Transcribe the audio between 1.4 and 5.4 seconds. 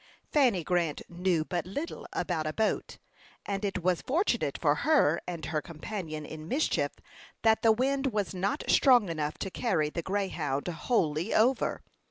but little about a boat, and it was fortunate for her